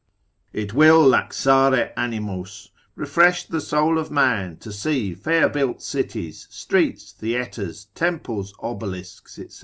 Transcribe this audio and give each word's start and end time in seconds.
It 0.51 0.73
will 0.73 1.01
laxare 1.07 1.93
animos, 1.95 2.71
refresh 2.95 3.45
the 3.45 3.61
soul 3.61 3.99
of 3.99 4.09
man 4.09 4.57
to 4.57 4.71
see 4.73 5.13
fair 5.13 5.47
built 5.47 5.83
cities, 5.83 6.47
streets, 6.49 7.11
theatres, 7.11 7.85
temples, 7.93 8.55
obelisks, 8.63 9.35
&c. 9.35 9.47